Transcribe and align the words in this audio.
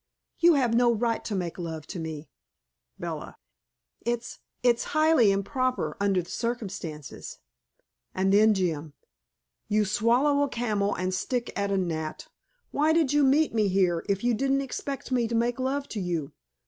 "You 0.39 0.55
have 0.55 0.73
no 0.73 0.91
right 0.91 1.23
to 1.25 1.35
make 1.35 1.59
love 1.59 1.85
to 1.93 1.99
me," 1.99 2.27
Bella. 2.97 3.37
"It's 4.03 4.39
it's 4.63 4.83
highly 4.97 5.31
improper, 5.31 5.95
under 5.99 6.23
the 6.23 6.31
circumstances." 6.31 7.37
And 8.15 8.33
then 8.33 8.55
Jim: 8.55 8.93
"You 9.67 9.85
swallow 9.85 10.41
a 10.41 10.49
camel 10.49 10.95
and 10.95 11.13
stick 11.13 11.53
at 11.55 11.69
a 11.71 11.77
gnat. 11.77 12.29
Why 12.71 12.93
did 12.93 13.13
you 13.13 13.23
meet 13.23 13.53
me 13.53 13.67
here, 13.67 14.03
if 14.09 14.23
you 14.23 14.33
didn't 14.33 14.61
expect 14.61 15.11
me 15.11 15.27
to 15.27 15.35
make 15.35 15.59
love 15.59 15.87
to 15.89 15.99
you? 15.99 16.31